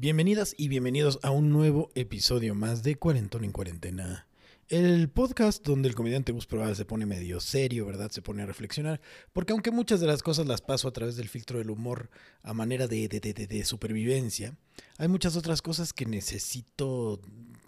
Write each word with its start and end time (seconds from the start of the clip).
Bienvenidas 0.00 0.54
y 0.56 0.68
bienvenidos 0.68 1.18
a 1.24 1.32
un 1.32 1.50
nuevo 1.50 1.90
episodio 1.96 2.54
más 2.54 2.84
de 2.84 2.94
Cuarentón 2.94 3.42
en 3.42 3.50
Cuarentena. 3.50 4.28
El 4.68 5.08
podcast 5.10 5.66
donde 5.66 5.88
el 5.88 5.96
comediante 5.96 6.30
Gus 6.30 6.46
Proal 6.46 6.76
se 6.76 6.84
pone 6.84 7.04
medio 7.04 7.40
serio, 7.40 7.84
¿verdad? 7.84 8.12
Se 8.12 8.22
pone 8.22 8.44
a 8.44 8.46
reflexionar. 8.46 9.00
Porque 9.32 9.52
aunque 9.52 9.72
muchas 9.72 9.98
de 9.98 10.06
las 10.06 10.22
cosas 10.22 10.46
las 10.46 10.60
paso 10.60 10.86
a 10.86 10.92
través 10.92 11.16
del 11.16 11.28
filtro 11.28 11.58
del 11.58 11.70
humor 11.70 12.10
a 12.44 12.54
manera 12.54 12.86
de, 12.86 13.08
de, 13.08 13.18
de, 13.18 13.48
de 13.48 13.64
supervivencia, 13.64 14.56
hay 14.98 15.08
muchas 15.08 15.34
otras 15.34 15.62
cosas 15.62 15.92
que 15.92 16.06
necesito, 16.06 17.20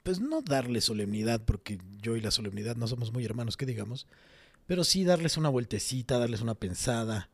pues 0.04 0.20
no 0.20 0.40
darle 0.40 0.80
solemnidad, 0.82 1.44
porque 1.44 1.80
yo 2.00 2.14
y 2.14 2.20
la 2.20 2.30
solemnidad 2.30 2.76
no 2.76 2.86
somos 2.86 3.12
muy 3.12 3.24
hermanos, 3.24 3.56
que 3.56 3.66
digamos, 3.66 4.06
pero 4.66 4.84
sí 4.84 5.02
darles 5.02 5.36
una 5.36 5.48
vueltecita, 5.48 6.20
darles 6.20 6.42
una 6.42 6.54
pensada 6.54 7.28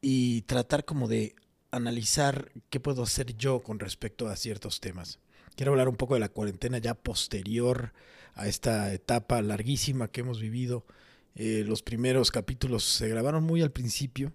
y 0.00 0.42
tratar 0.42 0.84
como 0.84 1.08
de 1.08 1.34
analizar 1.76 2.52
qué 2.70 2.80
puedo 2.80 3.02
hacer 3.02 3.36
yo 3.36 3.62
con 3.62 3.78
respecto 3.78 4.28
a 4.28 4.36
ciertos 4.36 4.80
temas. 4.80 5.18
Quiero 5.56 5.72
hablar 5.72 5.88
un 5.88 5.96
poco 5.96 6.14
de 6.14 6.20
la 6.20 6.28
cuarentena 6.28 6.78
ya 6.78 6.94
posterior 6.94 7.92
a 8.34 8.48
esta 8.48 8.92
etapa 8.92 9.40
larguísima 9.42 10.08
que 10.08 10.20
hemos 10.20 10.40
vivido. 10.40 10.84
Eh, 11.36 11.64
los 11.66 11.82
primeros 11.82 12.30
capítulos 12.30 12.84
se 12.84 13.08
grabaron 13.08 13.44
muy 13.44 13.62
al 13.62 13.72
principio 13.72 14.32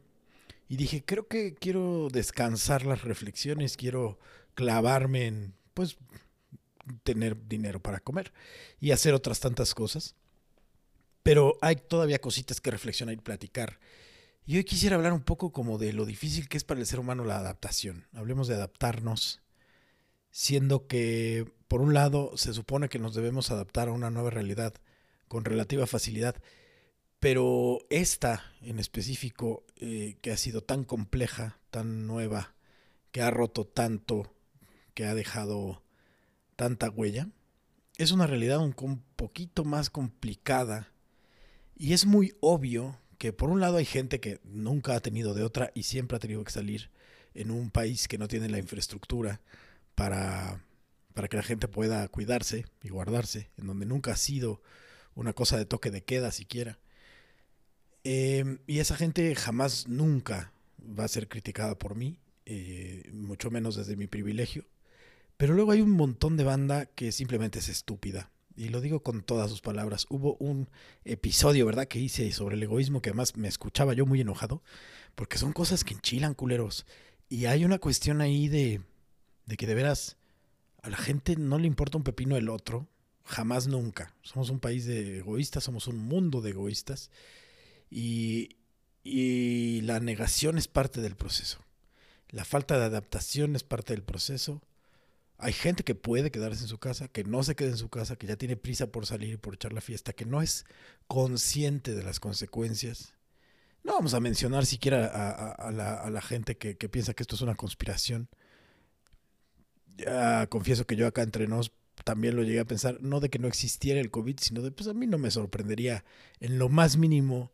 y 0.68 0.78
dije, 0.78 1.04
creo 1.04 1.28
que 1.28 1.56
quiero 1.56 2.10
descansar 2.12 2.86
las 2.86 3.02
reflexiones, 3.02 3.76
quiero 3.76 4.20
clavarme 4.54 5.26
en, 5.26 5.54
pues, 5.74 5.98
tener 7.04 7.48
dinero 7.48 7.82
para 7.82 8.00
comer 8.00 8.34
y 8.80 8.92
hacer 8.92 9.14
otras 9.14 9.40
tantas 9.40 9.74
cosas. 9.74 10.16
Pero 11.24 11.58
hay 11.62 11.76
todavía 11.76 12.20
cositas 12.20 12.62
que 12.62 12.72
reflexionar 12.72 13.14
y 13.16 13.18
platicar. 13.18 13.80
Y 14.50 14.58
hoy 14.58 14.64
quisiera 14.64 14.96
hablar 14.96 15.14
un 15.14 15.22
poco 15.22 15.52
como 15.52 15.78
de 15.78 15.94
lo 15.94 16.08
difícil 16.08 16.50
que 16.50 16.58
es 16.58 16.64
para 16.64 16.80
el 16.80 16.88
ser 16.88 17.00
humano 17.00 17.24
la 17.24 17.38
adaptación. 17.38 18.08
Hablemos 18.14 18.48
de 18.48 18.56
adaptarnos, 18.56 19.44
siendo 20.32 20.88
que 20.88 21.46
por 21.68 21.82
un 21.82 21.94
lado 21.94 22.36
se 22.36 22.56
supone 22.56 22.90
que 22.90 22.98
nos 22.98 23.14
debemos 23.14 23.52
adaptar 23.52 23.90
a 23.90 23.92
una 23.92 24.10
nueva 24.10 24.32
realidad 24.32 24.74
con 25.28 25.46
relativa 25.46 25.86
facilidad, 25.86 26.36
pero 27.20 27.78
esta 27.92 28.44
en 28.64 28.80
específico, 28.80 29.68
eh, 29.76 30.18
que 30.20 30.32
ha 30.32 30.38
sido 30.38 30.64
tan 30.64 30.84
compleja, 30.84 31.60
tan 31.70 32.08
nueva, 32.08 32.56
que 33.12 33.22
ha 33.22 33.30
roto 33.30 33.68
tanto, 33.68 34.34
que 34.96 35.06
ha 35.06 35.14
dejado 35.14 35.84
tanta 36.56 36.90
huella, 36.90 37.30
es 37.98 38.12
una 38.12 38.26
realidad 38.26 38.58
un, 38.62 38.74
un 38.82 39.04
poquito 39.16 39.64
más 39.64 39.92
complicada 39.92 40.92
y 41.76 41.94
es 41.94 42.08
muy 42.08 42.34
obvio 42.42 42.98
que 43.20 43.32
por 43.32 43.52
un 43.52 43.60
lado 43.60 43.78
hay 43.78 43.86
gente 43.86 44.20
que 44.20 44.40
nunca 44.44 44.96
ha 44.96 45.00
tenido 45.00 45.36
de 45.36 45.44
otra 45.44 45.72
y 45.76 45.84
siempre 45.84 46.18
ha 46.18 46.20
tenido 46.20 46.44
que 46.44 46.52
salir 46.52 46.90
en 47.36 47.52
un 47.52 47.70
país 47.70 48.08
que 48.08 48.18
no 48.18 48.28
tiene 48.28 48.50
la 48.50 48.58
infraestructura 48.58 49.40
para 49.94 50.64
para 51.14 51.28
que 51.28 51.36
la 51.36 51.44
gente 51.44 51.68
pueda 51.68 52.08
cuidarse 52.08 52.66
y 52.82 52.88
guardarse, 52.88 53.50
en 53.58 53.68
donde 53.68 53.86
nunca 53.86 54.14
ha 54.14 54.16
sido 54.16 54.62
una 55.16 55.34
cosa 55.34 55.58
de 55.58 55.66
toque 55.66 55.92
de 55.92 56.02
queda 56.02 56.32
siquiera. 56.32 56.80
Em, 58.06 58.60
y 58.68 58.80
esa 58.80 58.96
gente 58.96 59.36
jamás, 59.36 59.90
nunca 59.90 60.54
va 60.82 61.04
a 61.04 61.10
ser 61.10 61.28
criticada 61.28 61.78
por 61.78 61.96
mí, 61.96 62.18
eh, 62.46 63.10
mucho 63.12 63.52
menos 63.52 63.76
desde 63.76 63.98
mi 63.98 64.08
privilegio. 64.08 64.66
Pero 65.36 65.54
luego 65.54 65.72
hay 65.74 65.82
un 65.82 65.92
montón 65.92 66.38
de 66.38 66.46
banda 66.46 66.86
que 66.86 67.12
simplemente 67.12 67.60
es 67.60 67.68
estúpida. 67.68 68.32
Y 68.60 68.68
lo 68.68 68.82
digo 68.82 69.02
con 69.02 69.24
todas 69.24 69.50
sus 69.50 69.62
palabras. 69.62 70.06
Hubo 70.10 70.36
un 70.36 70.68
episodio, 71.06 71.66
¿verdad?, 71.66 71.88
que 71.88 71.98
hice 71.98 72.30
sobre 72.34 72.58
el 72.58 72.64
egoísmo 72.64 73.02
que 73.02 73.10
además 73.10 73.38
me 73.38 73.48
escuchaba 73.48 73.94
yo 73.94 74.06
muy 74.06 74.20
enojado, 74.20 74.62
porque 75.16 75.38
son 75.38 75.54
cosas 75.54 75.86
que 75.86 75.94
enchilan, 75.94 76.34
culeros. 76.34 76.86
Y 77.30 77.46
hay 77.46 77.64
una 77.64 77.80
cuestión 77.80 78.20
ahí 78.20 78.50
de, 78.50 78.82
de 79.46 79.56
que 79.56 79.66
de 79.66 79.76
veras 79.76 80.18
a 80.82 80.90
la 80.90 80.98
gente 80.98 81.38
no 81.38 81.58
le 81.58 81.68
importa 81.68 81.98
un 81.98 82.04
pepino 82.04 82.36
el 82.36 82.50
otro, 82.50 82.90
jamás 83.24 83.68
nunca. 83.68 84.14
Somos 84.24 84.50
un 84.50 84.60
país 84.60 84.86
de 84.86 85.20
egoístas, 85.20 85.64
somos 85.64 85.88
un 85.88 85.98
mundo 85.98 86.42
de 86.42 86.50
egoístas 86.50 87.12
y, 87.90 88.58
y 89.06 89.80
la 89.84 90.02
negación 90.02 90.58
es 90.58 90.68
parte 90.68 91.00
del 91.00 91.16
proceso. 91.16 91.60
La 92.28 92.44
falta 92.44 92.78
de 92.78 92.84
adaptación 92.84 93.56
es 93.56 93.64
parte 93.64 93.94
del 93.94 94.04
proceso. 94.04 94.62
Hay 95.40 95.54
gente 95.54 95.84
que 95.84 95.96
puede 95.96 96.32
quedarse 96.32 96.64
en 96.64 96.68
su 96.68 96.78
casa, 96.78 97.08
que 97.08 97.24
no 97.24 97.44
se 97.44 97.56
quede 97.56 97.70
en 97.70 97.78
su 97.78 97.90
casa, 97.90 98.16
que 98.16 98.28
ya 98.28 98.36
tiene 98.36 98.58
prisa 98.58 98.92
por 98.92 99.06
salir 99.06 99.34
y 99.34 99.38
por 99.38 99.56
echar 99.56 99.74
la 99.74 99.82
fiesta, 99.82 100.14
que 100.14 100.26
no 100.26 100.42
es 100.42 100.66
consciente 101.08 101.96
de 101.96 102.04
las 102.04 102.20
consecuencias. 102.20 103.14
No 103.84 103.94
vamos 103.94 104.14
a 104.14 104.20
mencionar 104.20 104.66
siquiera 104.66 105.08
a, 105.08 105.72
la, 105.72 106.22
gente 106.22 106.58
que, 106.58 106.78
que, 106.78 106.90
piensa 106.90 107.14
que 107.14 107.24
esto 107.24 107.36
es 107.36 107.42
una 107.42 107.56
conspiración 107.56 108.30
ya 110.00 110.48
confieso 110.48 110.86
que 110.86 110.96
yo 110.96 111.08
acá 111.08 111.22
entre 111.22 111.48
nos 111.48 111.72
también 112.04 112.36
lo 112.36 112.44
llegué 112.44 112.62
a 112.62 112.66
pensar, 112.66 112.98
no 113.02 113.20
de 113.20 113.30
que 113.30 113.40
no 113.40 113.48
existiera 113.48 114.00
el 114.00 114.10
COVID, 114.10 114.38
sino 114.40 114.62
de, 114.62 114.72
pues 114.72 114.88
a 114.88 114.94
mí 114.94 115.06
no 115.06 115.18
me 115.18 115.32
sorprendería 115.32 116.06
en 116.40 116.58
lo 116.58 116.70
más 116.70 116.96
mínimo 116.98 117.52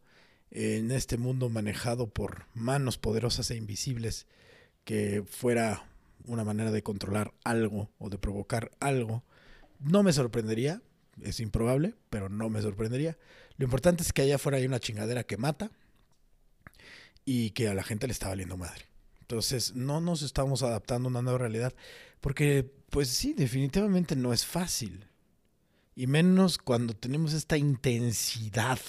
en 0.52 0.92
este 0.92 1.18
mundo 1.18 1.50
manejado 1.50 2.08
por 2.08 2.46
manos 2.54 2.98
poderosas 2.98 3.50
e 3.50 3.56
invisibles 3.56 4.28
que 4.84 5.24
fuera 5.28 5.90
una 6.28 6.44
manera 6.44 6.72
de 6.72 6.84
controlar 6.84 7.34
algo 7.44 7.90
o 7.98 8.10
de 8.10 8.18
provocar 8.18 8.72
algo. 8.80 9.24
No 9.80 10.04
me 10.04 10.14
sorprendería, 10.14 10.82
es 11.22 11.40
improbable, 11.40 11.96
pero 12.10 12.30
no 12.30 12.50
me 12.50 12.62
sorprendería. 12.62 13.18
Lo 13.58 13.66
importante 13.66 14.04
es 14.04 14.14
que 14.14 14.24
allá 14.24 14.36
afuera 14.36 14.58
hay 14.58 14.66
una 14.66 14.80
chingadera 14.80 15.24
que 15.24 15.38
mata 15.38 15.72
y 17.24 17.52
que 17.52 17.68
a 17.68 17.74
la 17.74 17.84
gente 17.84 18.08
le 18.08 18.14
está 18.14 18.30
valiendo 18.30 18.58
madre. 18.58 18.86
Entonces, 19.22 19.76
no 19.76 20.02
nos 20.02 20.22
estamos 20.22 20.62
adaptando 20.62 21.08
a 21.08 21.12
una 21.12 21.22
nueva 21.22 21.40
realidad, 21.40 21.74
porque, 22.22 22.72
pues 22.92 23.10
sí, 23.10 23.34
definitivamente 23.34 24.16
no 24.16 24.34
es 24.34 24.46
fácil. 24.46 25.08
Y 25.96 26.08
menos 26.08 26.58
cuando 26.58 26.94
tenemos 26.94 27.34
esta 27.34 27.58
intensidad 27.58 28.80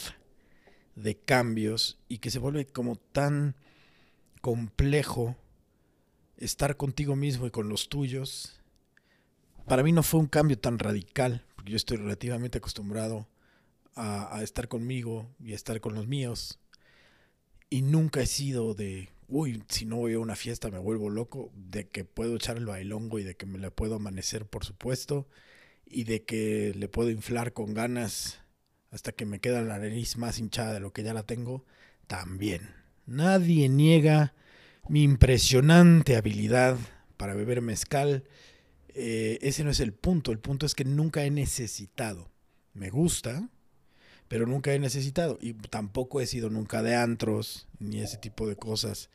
de 0.95 1.17
cambios 1.17 1.99
y 2.09 2.19
que 2.19 2.31
se 2.31 2.39
vuelve 2.39 2.67
como 2.67 2.97
tan 2.97 3.57
complejo 4.41 5.37
estar 6.37 6.77
contigo 6.77 7.17
mismo 7.17 7.47
y 7.47 7.51
con 7.51 7.69
los 7.69 7.89
tuyos. 7.89 8.61
Para 9.67 9.83
mí 9.83 9.93
no 9.93 10.03
fue 10.03 10.21
un 10.21 10.27
cambio 10.27 10.59
tan 10.59 10.79
radical, 10.79 11.45
porque 11.55 11.73
yo 11.73 11.77
estoy 11.77 11.97
relativamente 11.97 12.59
acostumbrado 12.59 13.29
a, 13.95 14.43
estar 14.43 14.69
conmigo 14.69 15.29
y 15.41 15.53
a 15.53 15.55
estar 15.55 15.81
con 15.81 15.95
los 15.95 16.07
míos. 16.07 16.59
Y 17.71 17.83
nunca 17.83 18.21
he 18.21 18.27
sido 18.27 18.75
de 18.75 19.09
uy, 19.29 19.65
si 19.69 19.87
no 19.87 19.97
voy 19.97 20.15
a 20.15 20.21
una 20.21 20.37
fiesta 20.37 20.71
me 20.71 20.79
vuelvo 20.79 21.11
loco, 21.11 21.51
de 21.55 21.89
que 21.89 22.05
puedo 22.05 22.37
echar 22.37 22.59
el 22.59 22.67
bailongo 22.67 23.19
y 23.19 23.25
de 23.25 23.37
que 23.37 23.47
me 23.47 23.59
le 23.59 23.71
puedo 23.71 23.97
amanecer, 23.97 24.47
por 24.47 24.65
supuesto, 24.65 25.27
y 25.85 26.05
de 26.05 26.25
que 26.25 26.73
le 26.77 26.89
puedo 26.89 27.11
inflar 27.11 27.53
con 27.53 27.75
ganas 27.75 28.41
hasta 28.91 29.13
que 29.13 29.27
me 29.27 29.41
queda 29.41 29.63
la 29.63 29.79
nariz 29.79 30.17
más 30.17 30.39
hinchada 30.39 30.75
de 30.75 30.81
lo 30.81 30.93
que 30.93 31.03
ya 31.03 31.13
la 31.13 31.25
tengo, 31.25 31.65
también. 32.07 32.71
Nadie 33.07 33.69
niega 33.69 34.35
mi 34.89 35.03
impresionante 35.03 36.17
habilidad 36.17 36.77
para 37.17 37.35
beber 37.35 37.63
mezcal. 37.63 38.25
Eh, 38.89 39.39
ese 39.43 39.65
no 39.65 39.71
es 39.71 39.81
el 39.81 39.93
punto, 39.93 40.33
el 40.33 40.39
punto 40.39 40.67
es 40.67 40.75
que 40.75 40.85
nunca 40.85 41.25
he 41.25 41.31
necesitado. 41.31 42.31
Me 42.73 42.91
gusta, 42.91 43.49
pero 44.29 44.47
nunca 44.47 44.73
he 44.73 44.79
necesitado. 44.79 45.39
Y 45.41 45.55
tampoco 45.55 46.21
he 46.21 46.27
sido 46.27 46.51
nunca 46.51 46.83
de 46.83 46.95
antros, 46.97 47.69
ni 47.79 48.01
ese 48.01 48.19
tipo 48.19 48.49
de 48.49 48.57
cosas, 48.57 49.11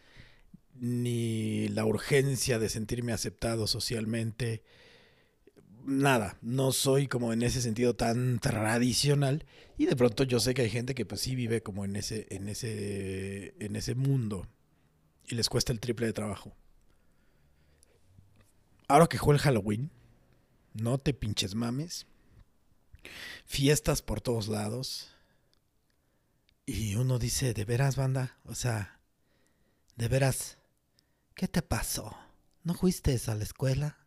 ni 0.76 1.68
la 1.70 1.86
urgencia 1.86 2.60
de 2.60 2.70
sentirme 2.70 3.14
aceptado 3.14 3.68
socialmente. 3.68 4.64
Nada, 5.86 6.38
no 6.42 6.72
soy 6.72 7.08
como 7.08 7.34
en 7.34 7.42
ese 7.42 7.62
sentido 7.62 7.96
tan 7.96 8.40
tradicional 8.40 9.46
y 9.80 9.88
de 9.88 9.96
pronto 9.96 10.24
yo 10.24 10.40
sé 10.40 10.54
que 10.54 10.62
hay 10.62 10.70
gente 10.70 10.94
que 10.94 11.08
pues 11.08 11.22
sí 11.22 11.36
vive 11.36 11.64
como 11.64 11.86
en 11.86 11.96
ese 11.96 12.28
en 12.30 12.48
ese 12.48 13.56
en 13.60 13.76
ese 13.76 13.96
mundo 13.96 14.48
y 15.32 15.36
les 15.36 15.50
cuesta 15.50 15.74
el 15.74 15.80
triple 15.80 16.06
de 16.06 16.14
trabajo. 16.14 16.54
Ahora 18.88 19.08
que 19.08 19.18
juega 19.18 19.38
el 19.38 19.44
Halloween, 19.44 19.90
no 20.74 20.98
te 21.00 21.14
pinches 21.14 21.56
mames 21.56 22.06
fiestas 23.46 24.02
por 24.02 24.22
todos 24.22 24.48
lados. 24.48 25.10
Y 26.66 26.96
uno 26.96 27.20
dice, 27.20 27.54
de 27.54 27.66
veras, 27.66 27.96
banda, 27.96 28.38
o 28.46 28.56
sea, 28.56 29.00
de 29.96 30.08
veras, 30.08 30.58
¿qué 31.36 31.48
te 31.48 31.62
pasó? 31.62 32.16
¿No 32.64 32.74
fuiste 32.76 33.20
a 33.28 33.36
la 33.36 33.44
escuela? 33.44 33.98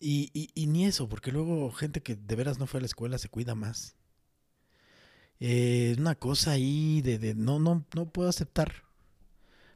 Y, 0.00 0.30
y, 0.54 0.66
ni 0.66 0.86
eso, 0.86 1.08
porque 1.08 1.32
luego 1.32 1.72
gente 1.72 2.02
que 2.02 2.14
de 2.14 2.36
veras 2.36 2.58
no 2.58 2.66
fue 2.66 2.78
a 2.78 2.82
la 2.82 2.86
escuela 2.86 3.18
se 3.18 3.28
cuida 3.28 3.54
más. 3.54 3.96
Eh, 5.40 5.96
una 5.98 6.14
cosa 6.14 6.52
ahí 6.52 7.00
de, 7.02 7.18
de 7.18 7.34
no, 7.34 7.58
no, 7.58 7.84
no 7.94 8.10
puedo 8.10 8.28
aceptar. 8.28 8.87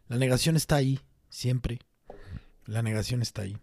La 0.09 0.19
negación 0.19 0.57
está 0.57 0.77
ahí, 0.77 1.01
siempre. 1.29 1.79
La 2.67 2.83
negación 2.83 3.23
está 3.23 3.43
ahí. 3.43 3.57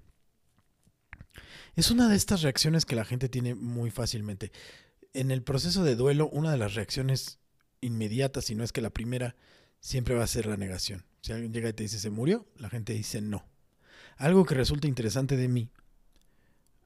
Es 1.76 1.92
una 1.92 2.10
de 2.10 2.16
estas 2.16 2.42
reacciones 2.42 2.86
que 2.86 2.96
la 2.96 3.06
gente 3.06 3.30
tiene 3.30 3.56
muy 3.56 3.92
fácilmente. 3.92 4.52
En 5.14 5.32
el 5.32 5.44
proceso 5.44 5.84
de 5.84 5.96
duelo, 5.96 6.28
una 6.30 6.52
de 6.52 6.58
las 6.58 6.76
reacciones 6.76 7.40
inmediatas, 7.82 8.46
si 8.46 8.56
no 8.56 8.64
es 8.64 8.72
que 8.72 8.82
la 8.82 8.90
primera, 8.90 9.36
siempre 9.80 10.16
va 10.16 10.24
a 10.24 10.28
ser 10.28 10.46
la 10.46 10.58
negación. 10.58 11.06
Si 11.22 11.32
alguien 11.32 11.54
llega 11.54 11.70
y 11.70 11.74
te 11.74 11.84
dice 11.84 12.00
se 12.00 12.10
murió, 12.10 12.46
la 12.58 12.70
gente 12.70 12.94
dice 12.94 13.22
no. 13.22 13.46
Algo 14.18 14.46
que 14.46 14.56
resulta 14.56 14.88
interesante 14.88 15.38
de 15.38 15.48
mí, 15.48 15.70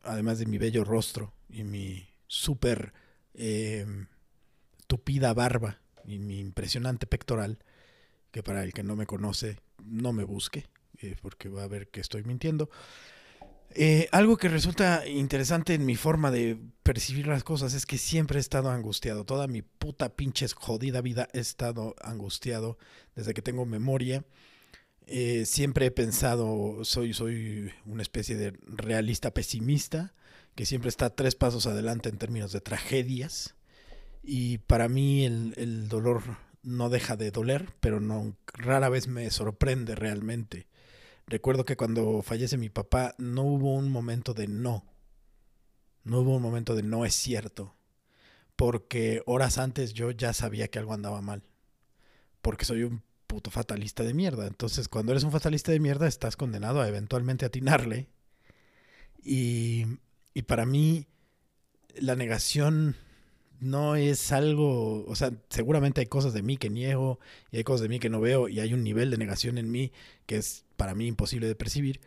además 0.04 0.40
de 0.40 0.46
mi 0.46 0.58
bello 0.58 0.84
rostro 0.84 1.34
y 1.50 1.64
mi 1.64 2.08
súper 2.28 2.94
eh, 3.34 3.86
tupida 4.88 5.34
barba 5.34 5.80
y 6.06 6.20
mi 6.20 6.40
impresionante 6.40 7.08
pectoral, 7.08 7.60
que 8.34 8.42
para 8.42 8.64
el 8.64 8.74
que 8.74 8.84
no 8.84 8.96
me 8.96 9.06
conoce, 9.06 9.60
no 9.86 10.12
me 10.12 10.24
busque, 10.24 10.66
eh, 10.98 11.16
porque 11.22 11.50
va 11.50 11.64
a 11.64 11.68
ver 11.68 11.90
que 11.90 12.02
estoy 12.02 12.24
mintiendo. 12.24 12.70
Eh, 13.76 14.10
algo 14.12 14.38
que 14.38 14.50
resulta 14.50 15.08
interesante 15.08 15.76
en 15.76 15.86
mi 15.86 15.96
forma 15.96 16.32
de 16.32 16.58
percibir 16.82 17.28
las 17.28 17.44
cosas 17.44 17.76
es 17.76 17.86
que 17.86 18.00
siempre 18.00 18.40
he 18.40 18.42
estado 18.42 18.72
angustiado. 18.72 19.24
Toda 19.24 19.48
mi 19.48 19.62
puta 19.62 20.16
pinche 20.16 20.48
jodida 20.48 21.02
vida 21.02 21.30
he 21.34 21.40
estado 21.40 21.96
angustiado 22.02 22.80
desde 23.16 23.36
que 23.36 23.44
tengo 23.44 23.68
memoria. 23.68 24.26
Eh, 25.06 25.46
siempre 25.46 25.86
he 25.86 25.92
pensado, 25.92 26.84
soy, 26.86 27.14
soy 27.14 27.72
una 27.86 28.02
especie 28.02 28.36
de 28.36 28.54
realista 28.66 29.32
pesimista, 29.32 30.16
que 30.56 30.66
siempre 30.66 30.90
está 30.90 31.12
tres 31.12 31.36
pasos 31.36 31.68
adelante 31.68 32.10
en 32.10 32.18
términos 32.18 32.52
de 32.52 32.62
tragedias. 32.62 33.54
Y 34.24 34.58
para 34.58 34.90
mí 34.90 35.24
el, 35.24 35.54
el 35.58 35.88
dolor 35.88 36.24
no 36.64 36.90
deja 36.90 37.16
de 37.18 37.32
doler, 37.32 37.74
pero 37.80 38.00
no 38.00 38.36
rara 38.54 38.90
vez 38.90 39.08
me 39.08 39.30
sorprende 39.30 39.96
realmente. 39.96 40.68
Recuerdo 41.28 41.66
que 41.66 41.78
cuando 41.78 42.22
fallece 42.22 42.58
mi 42.58 42.70
papá 42.70 43.16
no 43.18 43.44
hubo 43.44 43.74
un 43.76 43.92
momento 43.92 44.34
de 44.34 44.48
no. 44.48 44.86
No 46.04 46.20
hubo 46.20 46.36
un 46.36 46.42
momento 46.42 46.76
de 46.76 46.84
no 46.84 47.06
es 47.06 47.14
cierto. 47.14 47.76
Porque 48.56 49.22
horas 49.26 49.58
antes 49.58 49.94
yo 49.94 50.12
ya 50.12 50.34
sabía 50.34 50.68
que 50.68 50.80
algo 50.80 50.94
andaba 50.94 51.22
mal. 51.22 51.44
Porque 52.42 52.66
soy 52.66 52.84
un 52.84 53.04
puto 53.28 53.52
fatalista 53.52 54.04
de 54.04 54.14
mierda. 54.14 54.48
Entonces 54.48 54.88
cuando 54.88 55.12
eres 55.12 55.24
un 55.24 55.32
fatalista 55.32 55.72
de 55.72 55.80
mierda 55.80 56.08
estás 56.08 56.36
condenado 56.36 56.82
a 56.82 56.88
eventualmente 56.88 57.46
atinarle. 57.46 58.10
Y, 59.24 59.86
y 60.34 60.42
para 60.44 60.66
mí 60.66 61.08
la 61.96 62.16
negación 62.16 62.98
no 63.64 63.96
es 63.96 64.32
algo, 64.32 65.06
o 65.06 65.16
sea, 65.16 65.32
seguramente 65.50 66.02
hay 66.02 66.08
cosas 66.08 66.34
de 66.34 66.42
mí 66.42 66.58
que 66.58 66.70
niego 66.70 67.20
y 67.52 67.58
hay 67.58 67.64
cosas 67.64 67.82
de 67.82 67.90
mí 67.90 68.00
que 68.00 68.10
no 68.10 68.20
veo 68.20 68.50
y 68.50 68.60
hay 68.60 68.74
un 68.74 68.84
nivel 68.84 69.10
de 69.10 69.18
negación 69.18 69.58
en 69.58 69.72
mí 69.72 69.92
que 70.26 70.36
es 70.36 70.66
para 70.76 70.96
mí 70.96 71.08
imposible 71.08 71.48
de 71.48 71.56
percibir, 71.56 72.02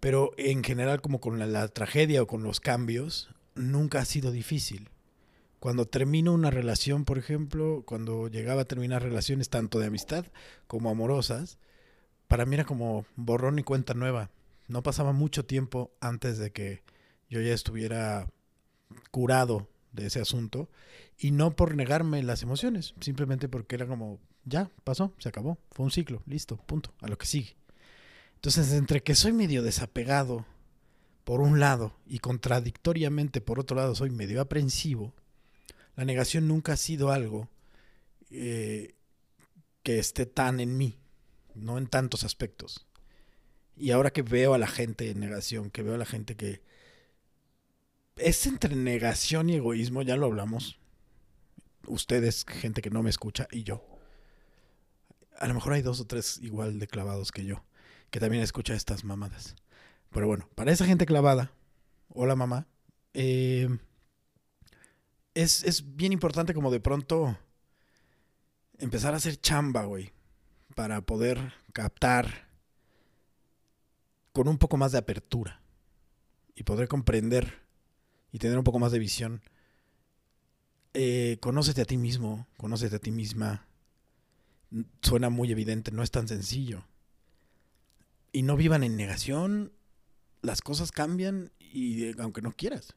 pero 0.00 0.32
en 0.38 0.64
general 0.64 1.02
como 1.02 1.20
con 1.20 1.38
la, 1.38 1.68
tragedia 1.68 2.22
o 2.22 2.26
con 2.26 2.42
los 2.42 2.60
cambios, 2.60 3.30
nunca 3.54 4.00
ha 4.00 4.04
sido 4.04 4.32
difícil. 4.32 4.88
Cuando 5.60 5.86
termino 5.86 6.32
una 6.32 6.50
relación, 6.50 7.04
por 7.04 7.18
ejemplo, 7.18 7.82
cuando 7.86 8.28
llegaba 8.28 8.62
a 8.62 8.66
terminar 8.66 9.02
relaciones 9.02 9.50
tanto 9.50 9.78
de 9.78 9.86
amistad 9.86 10.24
como 10.66 10.90
amorosas, 10.90 11.58
para 12.28 12.46
mí 12.46 12.54
era 12.54 12.64
como 12.64 13.04
borrón 13.16 13.58
y 13.58 13.62
cuenta 13.62 13.94
nueva. 13.94 14.30
No 14.68 14.82
pasaba 14.82 15.12
mucho 15.12 15.44
tiempo 15.44 15.92
antes 16.00 16.38
de 16.38 16.52
que 16.52 16.82
yo 17.28 17.40
ya 17.40 17.52
estuviera 17.52 18.28
curado 19.10 19.68
de 19.96 20.06
ese 20.06 20.20
asunto 20.20 20.68
y 21.18 21.32
no 21.32 21.56
por 21.56 21.74
negarme 21.74 22.22
las 22.22 22.42
emociones, 22.42 22.94
simplemente 23.00 23.48
porque 23.48 23.74
era 23.74 23.86
como, 23.86 24.20
ya, 24.44 24.70
pasó, 24.84 25.12
se 25.18 25.28
acabó, 25.28 25.58
fue 25.72 25.84
un 25.84 25.90
ciclo, 25.90 26.22
listo, 26.26 26.56
punto, 26.58 26.92
a 27.00 27.08
lo 27.08 27.18
que 27.18 27.26
sigue. 27.26 27.56
Entonces, 28.36 28.72
entre 28.72 29.02
que 29.02 29.14
soy 29.14 29.32
medio 29.32 29.62
desapegado 29.62 30.46
por 31.24 31.40
un 31.40 31.58
lado 31.58 31.96
y 32.06 32.20
contradictoriamente 32.20 33.40
por 33.40 33.58
otro 33.58 33.76
lado 33.76 33.96
soy 33.96 34.10
medio 34.10 34.40
aprensivo, 34.40 35.12
la 35.96 36.04
negación 36.04 36.46
nunca 36.46 36.74
ha 36.74 36.76
sido 36.76 37.10
algo 37.10 37.48
eh, 38.30 38.94
que 39.82 39.98
esté 39.98 40.26
tan 40.26 40.60
en 40.60 40.76
mí, 40.76 40.98
no 41.54 41.78
en 41.78 41.86
tantos 41.86 42.22
aspectos. 42.22 42.86
Y 43.76 43.90
ahora 43.90 44.10
que 44.10 44.22
veo 44.22 44.54
a 44.54 44.58
la 44.58 44.66
gente 44.66 45.10
en 45.10 45.20
negación, 45.20 45.70
que 45.70 45.82
veo 45.82 45.94
a 45.94 45.98
la 45.98 46.06
gente 46.06 46.36
que 46.36 46.60
es 48.16 48.46
entre 48.46 48.74
negación 48.74 49.50
y 49.50 49.56
egoísmo, 49.56 50.02
ya 50.02 50.16
lo 50.16 50.26
hablamos. 50.26 50.78
Ustedes, 51.86 52.44
gente 52.46 52.82
que 52.82 52.90
no 52.90 53.02
me 53.02 53.10
escucha, 53.10 53.46
y 53.50 53.62
yo. 53.62 53.86
A 55.38 55.46
lo 55.46 55.54
mejor 55.54 55.74
hay 55.74 55.82
dos 55.82 56.00
o 56.00 56.06
tres 56.06 56.38
igual 56.38 56.78
de 56.78 56.86
clavados 56.86 57.30
que 57.30 57.44
yo, 57.44 57.62
que 58.10 58.20
también 58.20 58.42
escucha 58.42 58.74
estas 58.74 59.04
mamadas. 59.04 59.54
Pero 60.10 60.26
bueno, 60.26 60.48
para 60.54 60.72
esa 60.72 60.86
gente 60.86 61.04
clavada, 61.04 61.52
hola 62.08 62.34
mamá, 62.34 62.66
eh, 63.12 63.68
es, 65.34 65.62
es 65.64 65.96
bien 65.96 66.12
importante 66.12 66.54
como 66.54 66.70
de 66.70 66.80
pronto 66.80 67.38
empezar 68.78 69.12
a 69.12 69.18
hacer 69.18 69.38
chamba, 69.38 69.84
güey, 69.84 70.12
para 70.74 71.02
poder 71.02 71.52
captar 71.72 72.48
con 74.32 74.48
un 74.48 74.56
poco 74.58 74.78
más 74.78 74.92
de 74.92 74.98
apertura 74.98 75.60
y 76.54 76.62
poder 76.62 76.88
comprender 76.88 77.65
y 78.36 78.38
tener 78.38 78.58
un 78.58 78.64
poco 78.64 78.78
más 78.78 78.92
de 78.92 78.98
visión, 78.98 79.40
eh, 80.92 81.38
conócete 81.40 81.80
a 81.80 81.84
ti 81.86 81.96
mismo, 81.96 82.46
conócete 82.58 82.96
a 82.96 82.98
ti 82.98 83.10
misma. 83.10 83.66
Suena 85.00 85.30
muy 85.30 85.50
evidente, 85.50 85.90
no 85.90 86.02
es 86.02 86.10
tan 86.10 86.28
sencillo. 86.28 86.84
Y 88.32 88.42
no 88.42 88.58
vivan 88.58 88.82
en 88.82 88.94
negación, 88.94 89.72
las 90.42 90.60
cosas 90.60 90.92
cambian 90.92 91.50
y 91.58 92.04
eh, 92.04 92.14
aunque 92.18 92.42
no 92.42 92.52
quieras. 92.52 92.94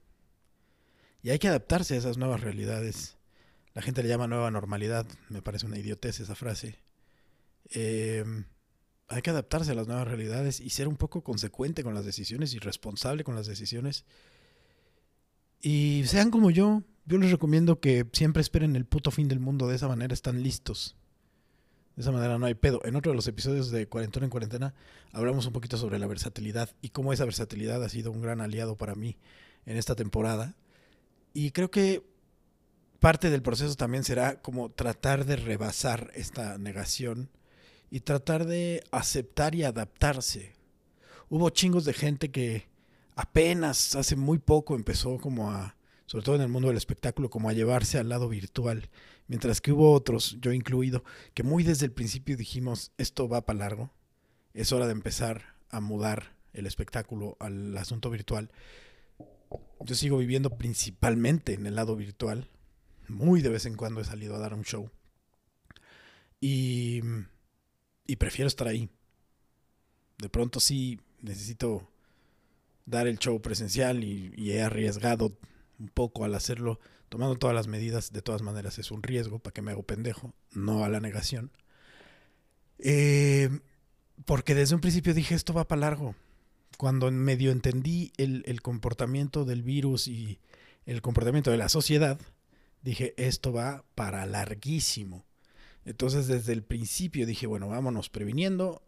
Y 1.23 1.29
hay 1.29 1.39
que 1.39 1.47
adaptarse 1.47 1.95
a 1.95 1.99
esas 1.99 2.17
nuevas 2.17 2.41
realidades. 2.41 3.15
La 3.73 3.81
gente 3.81 4.03
le 4.03 4.09
llama 4.09 4.27
nueva 4.27 4.51
normalidad, 4.51 5.07
me 5.29 5.41
parece 5.41 5.67
una 5.67 5.79
idiotez 5.79 6.19
esa 6.19 6.35
frase. 6.35 6.79
Em, 7.69 8.43
hay 9.07 9.21
que 9.21 9.29
adaptarse 9.29 9.71
a 9.71 9.75
las 9.75 9.87
nuevas 9.87 10.05
realidades 10.05 10.59
y 10.59 10.71
ser 10.71 10.89
un 10.89 10.97
poco 10.97 11.23
consecuente 11.23 11.81
con 11.81 11.93
las 11.93 12.03
decisiones 12.03 12.53
y 12.53 12.59
responsable 12.59 13.23
con 13.23 13.35
las 13.35 13.47
decisiones 13.47 14.03
y 15.61 16.03
sean 16.05 16.31
como 16.31 16.51
yo, 16.51 16.83
yo 17.05 17.17
les 17.17 17.31
recomiendo 17.31 17.79
que 17.79 18.05
siempre 18.13 18.41
esperen 18.41 18.75
el 18.75 18.85
puto 18.85 19.11
fin 19.11 19.27
del 19.27 19.39
mundo, 19.39 19.67
de 19.67 19.75
esa 19.75 19.87
manera 19.87 20.13
están 20.13 20.41
listos. 20.41 20.95
De 21.95 22.03
esa 22.03 22.13
manera 22.13 22.37
no 22.37 22.45
hay 22.45 22.53
pedo. 22.53 22.79
En 22.85 22.95
otro 22.95 23.11
de 23.11 23.17
los 23.17 23.27
episodios 23.27 23.71
de 23.71 23.87
Cuarentona 23.87 24.25
en 24.25 24.29
Cuarentena 24.29 24.73
hablamos 25.11 25.45
un 25.45 25.51
poquito 25.51 25.77
sobre 25.77 25.99
la 25.99 26.07
versatilidad 26.07 26.69
y 26.81 26.89
cómo 26.89 27.11
esa 27.11 27.25
versatilidad 27.25 27.83
ha 27.83 27.89
sido 27.89 28.11
un 28.11 28.21
gran 28.21 28.39
aliado 28.39 28.77
para 28.77 28.95
mí 28.95 29.17
en 29.65 29.75
esta 29.75 29.95
temporada. 29.95 30.55
Y 31.33 31.51
creo 31.51 31.69
que 31.71 32.03
parte 32.99 33.29
del 33.29 33.41
proceso 33.41 33.75
también 33.75 34.05
será 34.05 34.41
como 34.41 34.69
tratar 34.69 35.25
de 35.25 35.35
rebasar 35.35 36.09
esta 36.15 36.57
negación 36.57 37.29
y 37.91 37.99
tratar 37.99 38.45
de 38.45 38.81
aceptar 38.91 39.53
y 39.53 39.63
adaptarse. 39.63 40.53
Hubo 41.27 41.49
chingos 41.49 41.83
de 41.83 41.93
gente 41.93 42.31
que 42.31 42.68
apenas 43.19 43.95
hace 43.95 44.15
muy 44.15 44.37
poco 44.37 44.75
empezó 44.75 45.17
como 45.17 45.51
a, 45.51 45.75
sobre 46.05 46.23
todo 46.23 46.35
en 46.35 46.41
el 46.41 46.47
mundo 46.47 46.69
del 46.69 46.77
espectáculo, 46.77 47.29
como 47.29 47.49
a 47.49 47.53
llevarse 47.53 47.97
al 47.97 48.07
lado 48.07 48.29
virtual, 48.29 48.89
mientras 49.27 49.59
que 49.59 49.73
hubo 49.73 49.91
otros, 49.91 50.37
yo 50.39 50.53
incluido, 50.53 51.03
que 51.33 51.43
muy 51.43 51.63
desde 51.63 51.85
el 51.85 51.91
principio 51.91 52.37
dijimos, 52.37 52.93
esto 52.97 53.27
va 53.27 53.45
para 53.45 53.59
largo, 53.59 53.91
es 54.53 54.71
hora 54.71 54.85
de 54.85 54.93
empezar 54.93 55.57
a 55.69 55.81
mudar 55.81 56.37
el 56.53 56.65
espectáculo 56.65 57.35
al 57.41 57.77
asunto 57.77 58.09
virtual. 58.09 58.51
Yo 59.81 59.95
sigo 59.95 60.17
viviendo 60.17 60.57
principalmente 60.57 61.55
en 61.55 61.65
el 61.65 61.75
lado 61.75 61.97
virtual, 61.97 62.49
muy 63.09 63.41
de 63.41 63.49
vez 63.49 63.65
en 63.65 63.75
cuando 63.75 63.99
he 63.99 64.05
salido 64.05 64.35
a 64.35 64.39
dar 64.39 64.53
un 64.53 64.63
show. 64.63 64.89
Y, 66.39 67.01
y 68.07 68.15
prefiero 68.15 68.47
estar 68.47 68.69
ahí. 68.69 68.89
De 70.19 70.29
pronto 70.29 70.61
sí 70.61 71.01
necesito 71.21 71.85
dar 72.89 73.07
el 73.07 73.19
show 73.19 73.41
presencial 73.41 74.03
y, 74.03 74.51
he 74.51 74.61
arriesgado 74.61 75.37
un 75.79 75.89
poco 75.89 76.25
al 76.25 76.35
hacerlo, 76.35 76.79
tomando 77.07 77.35
todas 77.35 77.55
las 77.55 77.67
medidas, 77.67 78.11
de 78.11 78.21
todas 78.21 78.41
maneras 78.41 78.79
es 78.79 78.91
un 78.91 79.03
riesgo, 79.03 79.39
para 79.39 79.53
que 79.53 79.61
me 79.61 79.71
hago 79.71 79.83
pendejo, 79.83 80.33
no 80.53 80.83
a 80.83 80.89
la 80.89 80.99
negación. 80.99 81.51
Eh, 82.79 83.49
porque 84.25 84.55
desde 84.55 84.75
un 84.75 84.81
principio 84.81 85.13
dije, 85.13 85.35
esto 85.35 85.53
va 85.53 85.67
para 85.67 85.81
largo. 85.81 86.15
Cuando 86.77 87.11
medio 87.11 87.51
entendí 87.51 88.11
el, 88.17 88.43
el 88.45 88.61
comportamiento 88.61 89.45
del 89.45 89.63
virus 89.63 90.07
y 90.07 90.39
el 90.85 91.01
comportamiento 91.01 91.51
de 91.51 91.57
la 91.57 91.69
sociedad, 91.69 92.19
dije, 92.81 93.13
esto 93.17 93.53
va 93.53 93.85
para 93.95 94.25
larguísimo. 94.25 95.25
Entonces 95.85 96.27
desde 96.27 96.53
el 96.53 96.63
principio 96.63 97.25
dije, 97.25 97.47
bueno, 97.47 97.67
vámonos 97.67 98.09
previniendo, 98.09 98.81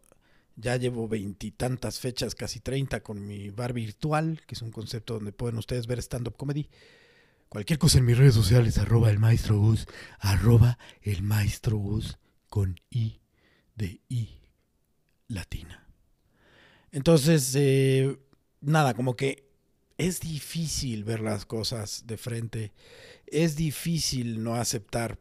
ya 0.56 0.76
llevo 0.76 1.08
veintitantas 1.08 2.00
fechas, 2.00 2.34
casi 2.34 2.60
treinta, 2.60 3.02
con 3.02 3.26
mi 3.26 3.50
bar 3.50 3.72
virtual, 3.72 4.40
que 4.46 4.54
es 4.54 4.62
un 4.62 4.70
concepto 4.70 5.14
donde 5.14 5.32
pueden 5.32 5.58
ustedes 5.58 5.86
ver 5.86 5.98
stand-up 5.98 6.36
comedy. 6.36 6.68
Cualquier 7.48 7.78
cosa 7.78 7.98
en 7.98 8.06
mis 8.06 8.16
redes 8.16 8.34
sociales, 8.34 8.78
arroba 8.78 9.10
el 9.10 9.18
maestro 9.18 9.58
Gus, 9.58 9.86
arroba 10.18 10.78
el 11.02 11.22
maestro 11.22 11.76
Gus 11.76 12.18
con 12.48 12.80
I 12.90 13.20
de 13.74 14.00
I 14.08 14.28
latina. 15.28 15.86
Entonces, 16.90 17.54
eh, 17.54 18.18
nada, 18.60 18.94
como 18.94 19.16
que 19.16 19.50
es 19.98 20.20
difícil 20.20 21.04
ver 21.04 21.20
las 21.20 21.46
cosas 21.46 22.04
de 22.06 22.16
frente, 22.16 22.72
es 23.26 23.56
difícil 23.56 24.42
no 24.42 24.56
aceptar 24.56 25.18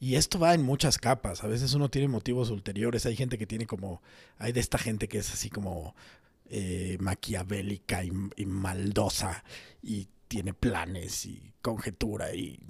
y 0.00 0.16
esto 0.16 0.38
va 0.38 0.54
en 0.54 0.62
muchas 0.62 0.98
capas. 0.98 1.44
A 1.44 1.48
veces 1.48 1.74
uno 1.74 1.90
tiene 1.90 2.08
motivos 2.08 2.50
ulteriores. 2.50 3.06
Hay 3.06 3.16
gente 3.16 3.38
que 3.38 3.46
tiene 3.46 3.66
como. 3.66 4.02
Hay 4.38 4.52
de 4.52 4.60
esta 4.60 4.78
gente 4.78 5.08
que 5.08 5.18
es 5.18 5.32
así 5.32 5.50
como. 5.50 5.94
eh, 6.50 6.96
maquiavélica 7.00 8.04
y, 8.04 8.46
maldosa 8.46 9.44
y 9.82 10.08
tiene 10.28 10.54
planes 10.54 11.26
y 11.26 11.52
conjetura 11.62 12.34
y, 12.34 12.60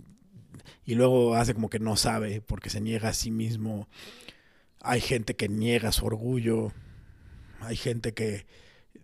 y 0.84 0.94
luego 0.94 1.34
hace 1.34 1.54
como 1.54 1.70
que 1.70 1.78
no 1.78 1.96
sabe 1.96 2.40
porque 2.40 2.70
se 2.70 2.80
niega 2.80 3.10
a 3.10 3.14
sí 3.14 3.30
mismo. 3.30 3.88
Hay 4.80 5.00
gente 5.00 5.34
que 5.34 5.48
niega 5.48 5.92
su 5.92 6.06
orgullo, 6.06 6.72
hay 7.60 7.76
gente 7.76 8.14
que 8.14 8.46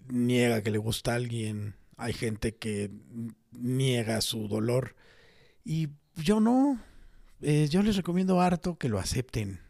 niega 0.08 0.62
que 0.62 0.70
le 0.70 0.78
gusta 0.78 1.12
a 1.12 1.16
alguien, 1.16 1.74
hay 1.96 2.12
gente 2.12 2.56
que 2.56 2.90
niega 3.52 4.20
su 4.20 4.48
dolor 4.48 4.94
y 5.64 5.88
yo 6.16 6.40
no, 6.40 6.80
eh, 7.40 7.68
yo 7.70 7.82
les 7.82 7.96
recomiendo 7.96 8.40
harto 8.40 8.78
que 8.78 8.88
lo 8.88 8.98
acepten. 8.98 9.60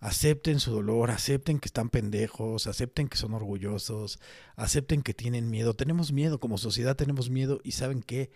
Acepten 0.00 0.60
su 0.60 0.72
dolor, 0.72 1.10
acepten 1.10 1.58
que 1.58 1.66
están 1.66 1.90
pendejos, 1.90 2.66
acepten 2.66 3.08
que 3.08 3.18
son 3.18 3.34
orgullosos, 3.34 4.18
acepten 4.56 5.02
que 5.02 5.12
tienen 5.12 5.50
miedo. 5.50 5.74
Tenemos 5.74 6.12
miedo, 6.12 6.40
como 6.40 6.56
sociedad 6.56 6.96
tenemos 6.96 7.28
miedo 7.28 7.60
y 7.64 7.72
saben 7.72 8.02
que 8.02 8.30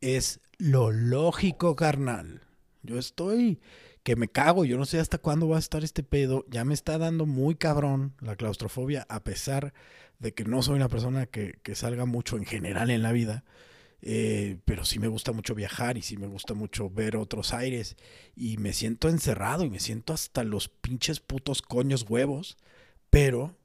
es 0.00 0.40
lo 0.58 0.90
lógico, 0.90 1.76
carnal. 1.76 2.42
Yo 2.82 2.98
estoy 2.98 3.60
que 4.02 4.16
me 4.16 4.28
cago, 4.28 4.64
yo 4.64 4.78
no 4.78 4.84
sé 4.84 5.00
hasta 5.00 5.18
cuándo 5.18 5.48
va 5.48 5.56
a 5.56 5.60
estar 5.60 5.84
este 5.84 6.02
pedo. 6.02 6.44
Ya 6.48 6.64
me 6.64 6.74
está 6.74 6.98
dando 6.98 7.26
muy 7.26 7.54
cabrón 7.54 8.14
la 8.20 8.36
claustrofobia, 8.36 9.06
a 9.08 9.22
pesar 9.22 9.74
de 10.18 10.32
que 10.32 10.44
no 10.44 10.62
soy 10.62 10.76
una 10.76 10.88
persona 10.88 11.26
que, 11.26 11.58
que 11.62 11.74
salga 11.74 12.04
mucho 12.04 12.36
en 12.36 12.44
general 12.44 12.90
en 12.90 13.02
la 13.02 13.12
vida. 13.12 13.44
Eh, 14.02 14.58
pero 14.64 14.84
sí 14.84 14.98
me 14.98 15.08
gusta 15.08 15.32
mucho 15.32 15.54
viajar 15.54 15.96
y 15.96 16.02
sí 16.02 16.16
me 16.16 16.26
gusta 16.26 16.54
mucho 16.54 16.90
ver 16.90 17.16
otros 17.16 17.54
aires 17.54 17.96
y 18.34 18.56
me 18.58 18.72
siento 18.72 19.08
encerrado 19.08 19.64
y 19.64 19.70
me 19.70 19.80
siento 19.80 20.12
hasta 20.12 20.44
los 20.44 20.68
pinches 20.68 21.20
putos 21.20 21.62
coños 21.62 22.04
huevos, 22.08 22.56
pero 23.10 23.56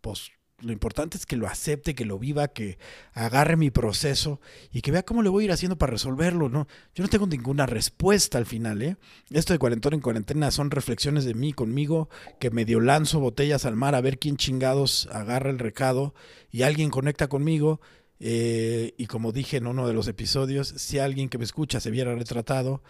pues 0.00 0.30
lo 0.60 0.72
importante 0.72 1.16
es 1.16 1.26
que 1.26 1.36
lo 1.36 1.46
acepte, 1.46 1.94
que 1.94 2.04
lo 2.04 2.18
viva, 2.18 2.48
que 2.48 2.78
agarre 3.12 3.56
mi 3.56 3.70
proceso 3.70 4.40
y 4.72 4.80
que 4.80 4.92
vea 4.92 5.02
cómo 5.02 5.22
le 5.22 5.28
voy 5.28 5.44
a 5.44 5.46
ir 5.46 5.52
haciendo 5.52 5.76
para 5.76 5.92
resolverlo, 5.92 6.48
¿no? 6.48 6.66
Yo 6.94 7.02
no 7.02 7.10
tengo 7.10 7.26
ninguna 7.26 7.66
respuesta 7.66 8.38
al 8.38 8.46
final, 8.46 8.80
¿eh? 8.80 8.96
Esto 9.30 9.52
de 9.52 9.58
cuarentena 9.58 9.96
en 9.96 10.00
cuarentena 10.00 10.50
son 10.50 10.70
reflexiones 10.70 11.24
de 11.24 11.34
mí 11.34 11.52
conmigo, 11.52 12.08
que 12.38 12.50
medio 12.50 12.80
lanzo 12.80 13.20
botellas 13.20 13.64
al 13.64 13.76
mar 13.76 13.94
a 13.94 14.00
ver 14.00 14.18
quién 14.18 14.36
chingados 14.36 15.08
agarra 15.12 15.50
el 15.50 15.58
recado 15.58 16.14
y 16.50 16.62
alguien 16.62 16.90
conecta 16.90 17.28
conmigo 17.28 17.80
eh, 18.20 18.94
y 18.96 19.06
como 19.06 19.32
dije 19.32 19.56
en 19.56 19.66
uno 19.66 19.86
de 19.86 19.94
los 19.94 20.08
episodios, 20.08 20.68
si 20.68 20.98
alguien 20.98 21.28
que 21.28 21.38
me 21.38 21.44
escucha 21.44 21.80
se 21.80 21.90
viera 21.90 22.14
retratado, 22.14 22.82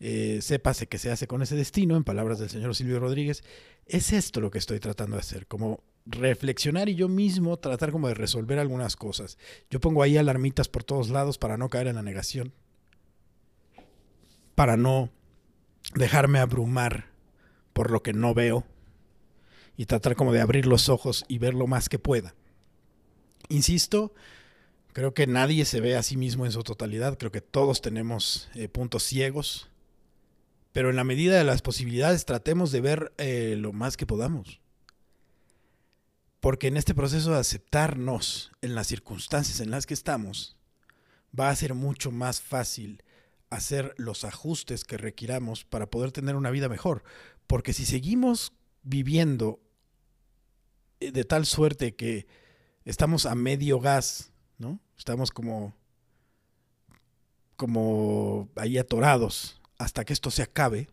eh, 0.00 0.38
sépase 0.42 0.86
que 0.86 0.98
se 0.98 1.10
hace 1.10 1.26
con 1.26 1.42
ese 1.42 1.56
destino, 1.56 1.96
en 1.96 2.04
palabras 2.04 2.38
del 2.38 2.50
señor 2.50 2.74
Silvio 2.74 3.00
Rodríguez, 3.00 3.42
es 3.86 4.12
esto 4.12 4.40
lo 4.40 4.50
que 4.50 4.58
estoy 4.58 4.78
tratando 4.78 5.16
de 5.16 5.20
hacer, 5.20 5.46
como 5.46 5.82
reflexionar 6.06 6.88
y 6.88 6.94
yo 6.94 7.08
mismo 7.08 7.56
tratar 7.58 7.90
como 7.90 8.08
de 8.08 8.14
resolver 8.14 8.58
algunas 8.58 8.96
cosas. 8.96 9.38
Yo 9.70 9.80
pongo 9.80 10.02
ahí 10.02 10.16
alarmitas 10.16 10.68
por 10.68 10.84
todos 10.84 11.10
lados 11.10 11.38
para 11.38 11.56
no 11.56 11.68
caer 11.68 11.88
en 11.88 11.96
la 11.96 12.02
negación, 12.02 12.52
para 14.54 14.76
no 14.76 15.10
dejarme 15.94 16.38
abrumar 16.38 17.10
por 17.72 17.90
lo 17.90 18.02
que 18.02 18.12
no 18.12 18.34
veo 18.34 18.64
y 19.76 19.86
tratar 19.86 20.16
como 20.16 20.32
de 20.32 20.40
abrir 20.40 20.66
los 20.66 20.88
ojos 20.88 21.24
y 21.28 21.38
ver 21.38 21.54
lo 21.54 21.66
más 21.66 21.88
que 21.88 21.98
pueda. 21.98 22.34
Insisto, 23.48 24.12
Creo 24.98 25.14
que 25.14 25.28
nadie 25.28 25.64
se 25.64 25.80
ve 25.80 25.96
a 25.96 26.02
sí 26.02 26.16
mismo 26.16 26.44
en 26.44 26.50
su 26.50 26.64
totalidad, 26.64 27.18
creo 27.18 27.30
que 27.30 27.40
todos 27.40 27.80
tenemos 27.80 28.48
eh, 28.56 28.66
puntos 28.66 29.04
ciegos, 29.04 29.70
pero 30.72 30.90
en 30.90 30.96
la 30.96 31.04
medida 31.04 31.38
de 31.38 31.44
las 31.44 31.62
posibilidades 31.62 32.24
tratemos 32.24 32.72
de 32.72 32.80
ver 32.80 33.12
eh, 33.16 33.54
lo 33.56 33.72
más 33.72 33.96
que 33.96 34.06
podamos. 34.06 34.60
Porque 36.40 36.66
en 36.66 36.76
este 36.76 36.96
proceso 36.96 37.30
de 37.30 37.38
aceptarnos 37.38 38.50
en 38.60 38.74
las 38.74 38.88
circunstancias 38.88 39.60
en 39.60 39.70
las 39.70 39.86
que 39.86 39.94
estamos, 39.94 40.56
va 41.38 41.50
a 41.50 41.54
ser 41.54 41.74
mucho 41.74 42.10
más 42.10 42.40
fácil 42.40 43.04
hacer 43.50 43.94
los 43.98 44.24
ajustes 44.24 44.82
que 44.82 44.96
requiramos 44.96 45.64
para 45.64 45.86
poder 45.86 46.10
tener 46.10 46.34
una 46.34 46.50
vida 46.50 46.68
mejor. 46.68 47.04
Porque 47.46 47.72
si 47.72 47.84
seguimos 47.84 48.52
viviendo 48.82 49.60
eh, 50.98 51.12
de 51.12 51.22
tal 51.22 51.46
suerte 51.46 51.94
que 51.94 52.26
estamos 52.84 53.26
a 53.26 53.36
medio 53.36 53.78
gas, 53.78 54.32
¿no? 54.58 54.80
Estamos 54.96 55.30
como, 55.30 55.74
como 57.56 58.48
ahí 58.56 58.78
atorados 58.78 59.60
hasta 59.78 60.04
que 60.04 60.12
esto 60.12 60.30
se 60.30 60.42
acabe. 60.42 60.88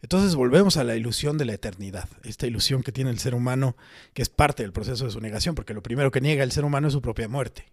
Entonces 0.00 0.34
volvemos 0.34 0.76
a 0.76 0.84
la 0.84 0.96
ilusión 0.96 1.38
de 1.38 1.44
la 1.44 1.54
eternidad, 1.54 2.08
esta 2.22 2.46
ilusión 2.46 2.82
que 2.82 2.92
tiene 2.92 3.10
el 3.10 3.18
ser 3.18 3.34
humano, 3.34 3.76
que 4.14 4.22
es 4.22 4.28
parte 4.28 4.62
del 4.62 4.72
proceso 4.72 5.04
de 5.04 5.10
su 5.10 5.20
negación, 5.20 5.54
porque 5.54 5.74
lo 5.74 5.82
primero 5.82 6.10
que 6.10 6.20
niega 6.20 6.44
el 6.44 6.52
ser 6.52 6.64
humano 6.64 6.86
es 6.86 6.92
su 6.92 7.02
propia 7.02 7.28
muerte. 7.28 7.72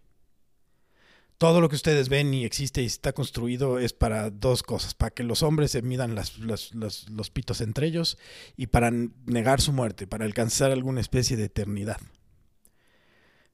Todo 1.38 1.60
lo 1.60 1.68
que 1.68 1.76
ustedes 1.76 2.08
ven 2.08 2.32
y 2.32 2.44
existe 2.44 2.82
y 2.82 2.86
está 2.86 3.12
construido 3.12 3.78
es 3.78 3.92
para 3.92 4.30
dos 4.30 4.62
cosas, 4.62 4.94
para 4.94 5.10
que 5.10 5.22
los 5.22 5.42
hombres 5.42 5.70
se 5.70 5.82
midan 5.82 6.14
los 6.14 7.30
pitos 7.30 7.60
entre 7.60 7.86
ellos 7.86 8.18
y 8.56 8.68
para 8.68 8.90
negar 8.90 9.60
su 9.60 9.72
muerte, 9.72 10.06
para 10.06 10.24
alcanzar 10.24 10.72
alguna 10.72 11.00
especie 11.00 11.36
de 11.36 11.44
eternidad. 11.44 11.98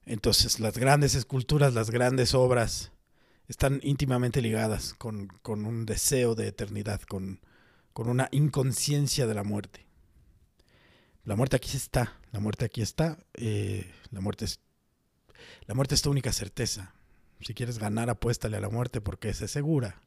Entonces 0.07 0.61
las 0.61 0.79
grandes 0.79 1.15
esculturas, 1.15 1.75
las 1.75 1.91
grandes 1.91 2.35
obras 2.35 2.93
están 3.49 3.81
íntimamente 3.83 4.41
ligadas 4.41 4.95
con, 4.95 5.31
un 5.45 5.87
deseo 5.87 6.35
de 6.35 6.49
eternidad, 6.49 7.01
con, 7.03 7.41
una 7.95 8.29
inconsciencia 8.33 9.27
de 9.27 9.35
la 9.35 9.45
muerte. 9.45 9.87
La 11.25 11.37
muerte 11.37 11.57
aquí 11.57 11.77
está, 11.77 12.19
la 12.33 12.41
muerte 12.41 12.65
aquí 12.65 12.83
está, 12.83 13.19
eh, 13.35 13.89
la 14.11 14.21
muerte 14.21 14.45
es 14.45 14.61
la 15.67 15.75
muerte 15.75 15.95
es 15.95 16.03
tu 16.03 16.11
única 16.11 16.33
certeza. 16.33 16.95
Si 17.41 17.55
quieres 17.55 17.79
ganar, 17.79 18.11
apuéstale 18.11 18.57
a 18.57 18.61
la 18.61 18.69
muerte 18.69 19.01
porque 19.01 19.31
es 19.31 19.39
segura. 19.39 20.03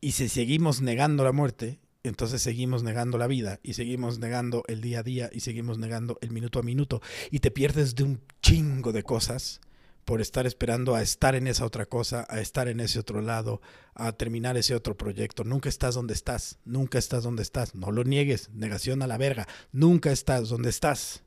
Y 0.00 0.12
si 0.12 0.28
seguimos 0.28 0.80
negando 0.80 1.24
la 1.24 1.32
muerte, 1.32 1.78
entonces 2.04 2.42
seguimos 2.42 2.82
negando 2.82 3.16
la 3.16 3.26
vida 3.26 3.58
y 3.62 3.72
seguimos 3.72 4.18
negando 4.18 4.62
el 4.68 4.82
día 4.82 5.00
a 5.00 5.02
día 5.02 5.30
y 5.32 5.40
seguimos 5.40 5.78
negando 5.78 6.18
el 6.20 6.30
minuto 6.30 6.58
a 6.58 6.62
minuto 6.62 7.00
y 7.30 7.40
te 7.40 7.50
pierdes 7.50 7.94
de 7.94 8.04
un 8.04 8.20
chingo 8.42 8.92
de 8.92 9.02
cosas 9.02 9.60
por 10.04 10.20
estar 10.20 10.46
esperando 10.46 10.94
a 10.94 11.00
estar 11.00 11.34
en 11.34 11.46
esa 11.46 11.64
otra 11.64 11.86
cosa, 11.86 12.26
a 12.28 12.40
estar 12.40 12.68
en 12.68 12.80
ese 12.80 12.98
otro 12.98 13.22
lado, 13.22 13.62
a 13.94 14.12
terminar 14.12 14.58
ese 14.58 14.74
otro 14.74 14.98
proyecto. 14.98 15.44
Nunca 15.44 15.70
estás 15.70 15.94
donde 15.94 16.12
estás, 16.12 16.58
nunca 16.66 16.98
estás 16.98 17.24
donde 17.24 17.42
estás. 17.42 17.74
No 17.74 17.90
lo 17.90 18.04
niegues, 18.04 18.50
negación 18.50 19.00
a 19.00 19.06
la 19.06 19.16
verga. 19.16 19.48
Nunca 19.72 20.12
estás 20.12 20.50
donde 20.50 20.68
estás. 20.68 21.22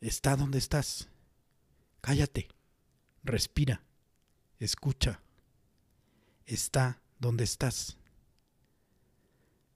Está 0.00 0.36
donde 0.36 0.56
estás. 0.56 1.10
Cállate, 2.00 2.48
respira, 3.24 3.82
escucha. 4.58 5.20
Está 6.46 7.02
donde 7.18 7.44
estás 7.44 7.99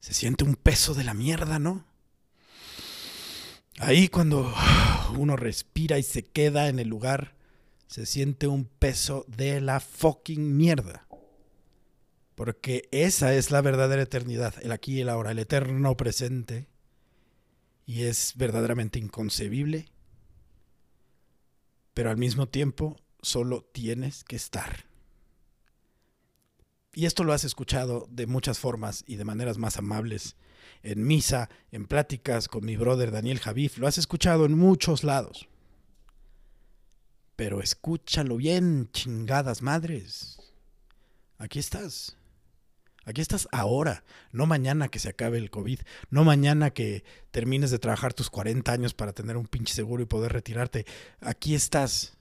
se 0.04 0.12
siente 0.12 0.44
un 0.44 0.54
peso 0.54 0.92
de 0.92 1.02
la 1.02 1.14
mierda, 1.14 1.58
¿no? 1.58 1.82
Ahí 3.78 4.08
cuando 4.08 4.52
uno 5.16 5.34
respira 5.34 5.98
y 5.98 6.02
se 6.02 6.22
queda 6.22 6.68
en 6.68 6.78
el 6.78 6.88
lugar, 6.88 7.34
se 7.86 8.04
siente 8.04 8.46
un 8.46 8.66
peso 8.66 9.24
de 9.28 9.62
la 9.62 9.80
fucking 9.80 10.58
mierda. 10.58 11.06
Porque 12.34 12.86
esa 12.92 13.32
es 13.32 13.50
la 13.50 13.62
verdadera 13.62 14.02
eternidad, 14.02 14.54
el 14.60 14.72
aquí 14.72 14.96
y 14.96 15.00
el 15.00 15.08
ahora, 15.08 15.30
el 15.30 15.38
eterno 15.38 15.96
presente. 15.96 16.68
Y 17.86 18.02
es 18.02 18.34
verdaderamente 18.36 18.98
inconcebible. 18.98 19.86
Pero 21.94 22.10
al 22.10 22.18
mismo 22.18 22.46
tiempo, 22.46 23.00
solo 23.22 23.62
tienes 23.72 24.22
que 24.22 24.36
estar 24.36 24.84
y 26.94 27.06
esto 27.06 27.24
lo 27.24 27.32
has 27.32 27.44
escuchado 27.44 28.06
de 28.10 28.26
muchas 28.26 28.58
formas 28.58 29.04
y 29.06 29.16
de 29.16 29.24
maneras 29.24 29.58
más 29.58 29.76
amables, 29.76 30.36
en 30.82 31.06
misa, 31.06 31.48
en 31.72 31.86
pláticas 31.86 32.48
con 32.48 32.64
mi 32.64 32.76
brother 32.76 33.10
Daniel 33.10 33.40
Javif, 33.40 33.78
lo 33.78 33.86
has 33.86 33.98
escuchado 33.98 34.44
en 34.44 34.56
muchos 34.56 35.02
lados. 35.02 35.48
Pero 37.36 37.60
escúchalo 37.60 38.36
bien, 38.36 38.90
chingadas 38.92 39.62
madres. 39.62 40.38
Aquí 41.38 41.58
estás. 41.58 42.16
Aquí 43.06 43.20
estás 43.20 43.48
ahora, 43.52 44.02
no 44.32 44.46
mañana 44.46 44.88
que 44.88 44.98
se 44.98 45.10
acabe 45.10 45.36
el 45.36 45.50
COVID, 45.50 45.80
no 46.08 46.24
mañana 46.24 46.70
que 46.70 47.04
termines 47.32 47.70
de 47.70 47.78
trabajar 47.78 48.14
tus 48.14 48.30
40 48.30 48.72
años 48.72 48.94
para 48.94 49.12
tener 49.12 49.36
un 49.36 49.46
pinche 49.46 49.74
seguro 49.74 50.02
y 50.02 50.06
poder 50.06 50.32
retirarte. 50.32 50.86
Aquí 51.20 51.54
estás. 51.54 52.16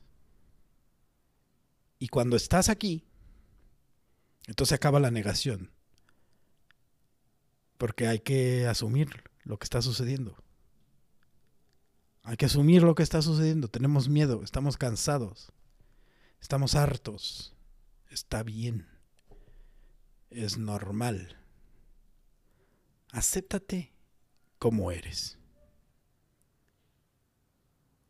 Y 1.99 2.09
cuando 2.09 2.35
estás 2.35 2.67
aquí, 2.67 3.05
entonces 4.47 4.75
acaba 4.75 4.99
la 4.99 5.11
negación. 5.11 5.71
Porque 7.77 8.07
hay 8.07 8.19
que 8.19 8.67
asumir 8.67 9.23
lo 9.43 9.57
que 9.57 9.65
está 9.65 9.81
sucediendo. 9.81 10.37
Hay 12.23 12.37
que 12.37 12.45
asumir 12.45 12.83
lo 12.83 12.95
que 12.95 13.03
está 13.03 13.21
sucediendo. 13.21 13.67
Tenemos 13.67 14.07
miedo, 14.07 14.43
estamos 14.43 14.77
cansados, 14.77 15.51
estamos 16.39 16.75
hartos. 16.75 17.55
Está 18.09 18.43
bien. 18.43 18.87
Es 20.29 20.57
normal. 20.57 21.37
Acéptate 23.11 23.91
como 24.59 24.91
eres. 24.91 25.37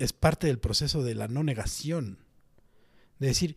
es 0.03 0.11
parte 0.11 0.47
del 0.47 0.59
proceso 0.59 1.01
de 1.01 1.15
la 1.15 1.27
no 1.29 1.43
negación. 1.43 2.19
De 3.19 3.27
decir, 3.27 3.55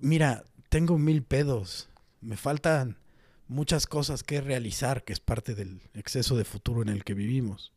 mira, 0.00 0.44
tengo 0.68 0.98
mil 0.98 1.24
pedos, 1.24 1.88
me 2.24 2.36
faltan 2.36 2.98
muchas 3.46 3.86
cosas 3.86 4.22
que 4.22 4.40
realizar, 4.40 5.04
que 5.04 5.12
es 5.12 5.20
parte 5.20 5.54
del 5.54 5.82
exceso 5.92 6.36
de 6.36 6.44
futuro 6.44 6.82
en 6.82 6.88
el 6.88 7.04
que 7.04 7.14
vivimos. 7.14 7.72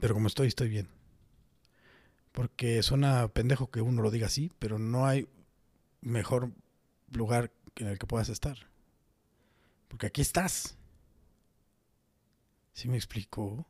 Pero 0.00 0.14
como 0.14 0.28
estoy, 0.28 0.48
estoy 0.48 0.68
bien. 0.68 0.88
Porque 2.32 2.82
suena 2.82 3.28
pendejo 3.28 3.70
que 3.70 3.80
uno 3.80 4.02
lo 4.02 4.10
diga 4.10 4.26
así, 4.26 4.50
pero 4.58 4.78
no 4.78 5.06
hay 5.06 5.28
mejor 6.00 6.52
lugar 7.10 7.52
en 7.76 7.88
el 7.88 7.98
que 7.98 8.06
puedas 8.06 8.28
estar. 8.28 8.56
Porque 9.88 10.06
aquí 10.06 10.20
estás. 10.20 10.76
¿Sí 12.72 12.88
me 12.88 12.96
explicó? 12.96 13.66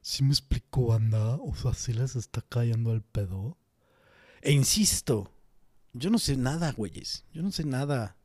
¿Sí 0.00 0.24
me 0.24 0.30
explicó, 0.30 0.94
anda? 0.94 1.36
O 1.36 1.54
sea, 1.54 1.74
¿sí 1.74 1.92
les 1.92 2.16
está 2.16 2.42
cayendo 2.42 2.92
el 2.92 3.02
pedo? 3.02 3.56
E 4.40 4.52
insisto, 4.52 5.30
yo 5.92 6.10
no 6.10 6.18
sé 6.18 6.36
nada, 6.36 6.72
güeyes. 6.72 7.24
Yo 7.32 7.42
no 7.42 7.50
sé 7.52 7.64
nada. 7.64 8.16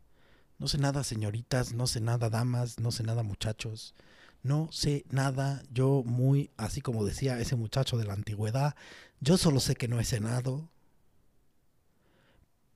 No 0.60 0.68
sé 0.68 0.78
nada, 0.78 1.04
señoritas. 1.04 1.74
No 1.74 1.88
sé 1.88 2.02
nada, 2.02 2.30
damas. 2.30 2.80
No 2.80 2.92
sé 2.92 3.04
nada, 3.04 3.24
muchachos. 3.24 3.94
No 4.44 4.70
sé 4.72 5.06
nada. 5.10 5.64
Yo 5.72 6.04
muy, 6.06 6.52
así 6.58 6.82
como 6.82 7.06
decía 7.06 7.40
ese 7.40 7.56
muchacho 7.56 7.98
de 7.98 8.06
la 8.06 8.14
antigüedad, 8.14 8.76
yo 9.20 9.38
solo 9.38 9.60
sé 9.60 9.76
que 9.76 9.88
no 9.88 10.00
he 10.00 10.06
cenado. 10.06 10.70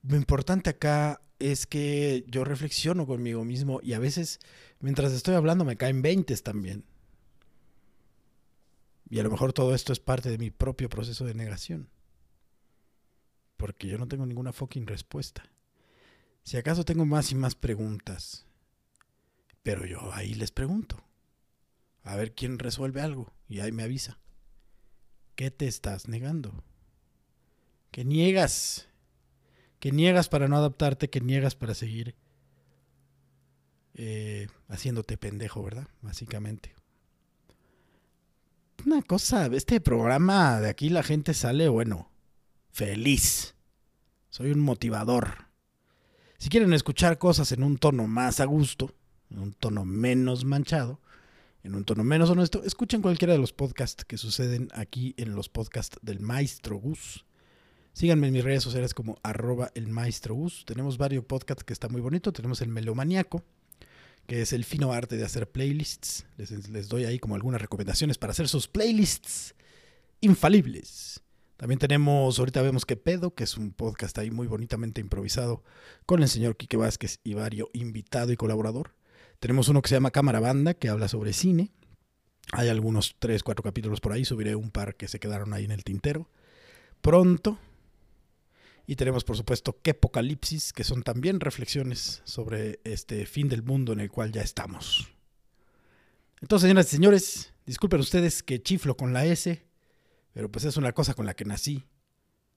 Lo 0.02 0.16
importante 0.16 0.70
acá 0.70 1.20
es 1.38 1.66
que 1.66 2.24
yo 2.28 2.44
reflexiono 2.44 3.06
conmigo 3.06 3.44
mismo 3.44 3.80
y 3.82 3.94
a 3.94 3.98
veces, 3.98 4.40
mientras 4.80 5.12
estoy 5.12 5.34
hablando, 5.34 5.64
me 5.64 5.76
caen 5.76 6.02
veintes 6.02 6.42
también. 6.42 6.84
Y 9.08 9.20
a 9.20 9.22
lo 9.22 9.30
mejor 9.30 9.52
todo 9.52 9.74
esto 9.74 9.92
es 9.92 10.00
parte 10.00 10.30
de 10.30 10.38
mi 10.38 10.50
propio 10.50 10.88
proceso 10.88 11.24
de 11.24 11.34
negación. 11.34 11.88
Porque 13.62 13.86
yo 13.86 13.96
no 13.96 14.08
tengo 14.08 14.26
ninguna 14.26 14.52
fucking 14.52 14.88
respuesta. 14.88 15.44
Si 16.42 16.56
acaso 16.56 16.84
tengo 16.84 17.06
más 17.06 17.30
y 17.30 17.36
más 17.36 17.54
preguntas. 17.54 18.44
Pero 19.62 19.86
yo 19.86 20.12
ahí 20.14 20.34
les 20.34 20.50
pregunto. 20.50 21.00
A 22.02 22.16
ver 22.16 22.34
quién 22.34 22.58
resuelve 22.58 23.02
algo. 23.02 23.32
Y 23.48 23.60
ahí 23.60 23.70
me 23.70 23.84
avisa. 23.84 24.18
¿Qué 25.36 25.52
te 25.52 25.68
estás 25.68 26.08
negando? 26.08 26.64
¿Qué 27.92 28.04
niegas? 28.04 28.88
¿Qué 29.78 29.92
niegas 29.92 30.28
para 30.28 30.48
no 30.48 30.56
adaptarte? 30.56 31.08
¿Qué 31.08 31.20
niegas 31.20 31.54
para 31.54 31.74
seguir 31.74 32.16
eh, 33.94 34.48
haciéndote 34.66 35.16
pendejo, 35.16 35.62
verdad? 35.62 35.86
Básicamente. 36.00 36.74
Una 38.84 39.02
cosa, 39.02 39.46
este 39.46 39.80
programa 39.80 40.60
de 40.60 40.68
aquí 40.68 40.88
la 40.88 41.04
gente 41.04 41.32
sale, 41.32 41.68
bueno, 41.68 42.11
feliz. 42.72 43.54
Soy 44.30 44.50
un 44.50 44.60
motivador. 44.60 45.46
Si 46.38 46.48
quieren 46.48 46.72
escuchar 46.72 47.18
cosas 47.18 47.52
en 47.52 47.62
un 47.62 47.76
tono 47.76 48.08
más 48.08 48.40
a 48.40 48.46
gusto, 48.46 48.94
en 49.30 49.38
un 49.38 49.52
tono 49.52 49.84
menos 49.84 50.44
manchado, 50.44 51.00
en 51.62 51.74
un 51.74 51.84
tono 51.84 52.02
menos 52.02 52.30
honesto, 52.30 52.64
escuchen 52.64 53.02
cualquiera 53.02 53.34
de 53.34 53.38
los 53.38 53.52
podcasts 53.52 54.04
que 54.04 54.18
suceden 54.18 54.68
aquí 54.74 55.14
en 55.18 55.36
los 55.36 55.48
podcasts 55.48 55.98
del 56.02 56.18
Maestro 56.18 56.76
Gus. 56.76 57.24
Síganme 57.92 58.28
en 58.28 58.32
mis 58.32 58.42
redes 58.42 58.62
sociales 58.62 58.94
como 58.94 59.18
arroba 59.22 59.70
el 59.74 59.86
Maestro 59.88 60.34
Gus. 60.34 60.64
Tenemos 60.64 60.96
varios 60.96 61.24
podcasts 61.26 61.62
que 61.62 61.74
está 61.74 61.88
muy 61.88 62.00
bonito. 62.00 62.32
Tenemos 62.32 62.62
el 62.62 62.68
Melomaniaco, 62.68 63.44
que 64.26 64.40
es 64.40 64.54
el 64.54 64.64
fino 64.64 64.92
arte 64.92 65.16
de 65.16 65.24
hacer 65.24 65.48
playlists. 65.48 66.24
Les, 66.38 66.68
les 66.70 66.88
doy 66.88 67.04
ahí 67.04 67.18
como 67.18 67.34
algunas 67.34 67.60
recomendaciones 67.60 68.16
para 68.16 68.30
hacer 68.30 68.48
sus 68.48 68.66
playlists 68.66 69.54
infalibles. 70.22 71.22
También 71.62 71.78
tenemos, 71.78 72.40
ahorita 72.40 72.60
vemos 72.60 72.84
que 72.84 72.96
pedo, 72.96 73.36
que 73.36 73.44
es 73.44 73.56
un 73.56 73.72
podcast 73.72 74.18
ahí 74.18 74.32
muy 74.32 74.48
bonitamente 74.48 75.00
improvisado 75.00 75.62
con 76.06 76.20
el 76.20 76.28
señor 76.28 76.56
Quique 76.56 76.76
Vázquez 76.76 77.20
y 77.22 77.34
Vario, 77.34 77.70
invitado 77.72 78.32
y 78.32 78.36
colaborador. 78.36 78.96
Tenemos 79.38 79.68
uno 79.68 79.80
que 79.80 79.88
se 79.88 79.94
llama 79.94 80.10
Cámara 80.10 80.40
Banda, 80.40 80.74
que 80.74 80.88
habla 80.88 81.06
sobre 81.06 81.32
cine. 81.32 81.70
Hay 82.50 82.68
algunos 82.68 83.14
tres, 83.20 83.44
cuatro 83.44 83.62
capítulos 83.62 84.00
por 84.00 84.10
ahí, 84.12 84.24
subiré 84.24 84.56
un 84.56 84.72
par 84.72 84.96
que 84.96 85.06
se 85.06 85.20
quedaron 85.20 85.54
ahí 85.54 85.64
en 85.64 85.70
el 85.70 85.84
tintero. 85.84 86.28
Pronto. 87.00 87.60
Y 88.84 88.96
tenemos, 88.96 89.22
por 89.22 89.36
supuesto, 89.36 89.78
Apocalipsis, 89.88 90.72
que 90.72 90.82
son 90.82 91.04
también 91.04 91.38
reflexiones 91.38 92.22
sobre 92.24 92.80
este 92.82 93.24
fin 93.24 93.48
del 93.48 93.62
mundo 93.62 93.92
en 93.92 94.00
el 94.00 94.10
cual 94.10 94.32
ya 94.32 94.42
estamos. 94.42 95.12
Entonces, 96.40 96.66
señoras 96.66 96.86
y 96.88 96.96
señores, 96.96 97.54
disculpen 97.66 98.00
ustedes 98.00 98.42
que 98.42 98.60
chiflo 98.60 98.96
con 98.96 99.12
la 99.12 99.26
S, 99.26 99.62
pero 100.32 100.50
pues 100.50 100.64
es 100.64 100.76
una 100.76 100.92
cosa 100.92 101.14
con 101.14 101.26
la 101.26 101.34
que 101.34 101.44
nací. 101.44 101.84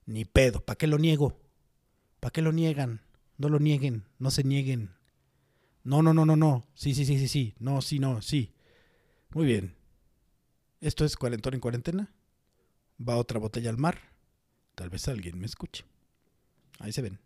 Ni 0.06 0.26
pedo. 0.26 0.64
¿Para 0.64 0.78
qué 0.78 0.88
lo 0.88 0.98
niego? 0.98 1.40
¿Para 2.20 2.32
qué 2.32 2.42
lo 2.42 2.52
niegan? 2.52 3.02
No 3.38 3.50
lo 3.50 3.60
nieguen. 3.60 4.06
No 4.20 4.32
se 4.32 4.44
nieguen. 4.44 4.92
No, 5.84 6.02
no, 6.02 6.14
no, 6.14 6.26
no, 6.26 6.36
no. 6.36 6.68
Sí, 6.74 6.94
sí, 6.94 7.06
sí, 7.06 7.18
sí, 7.18 7.28
sí. 7.28 7.56
No, 7.60 7.82
sí, 7.82 8.00
no, 8.00 8.22
sí. 8.22 8.54
Muy 9.32 9.46
bien. 9.46 9.76
Esto 10.82 11.06
es 11.06 11.18
Cuarentón 11.18 11.54
en 11.54 11.60
Cuarentena. 11.60 12.14
Va 12.98 13.18
otra 13.18 13.40
botella 13.40 13.70
al 13.70 13.78
mar. 13.78 14.00
Tal 14.76 14.90
vez 14.90 15.08
alguien 15.08 15.40
me 15.40 15.46
escuche. 15.46 15.86
Ahí 16.80 16.92
se 16.92 17.02
ven. 17.02 17.20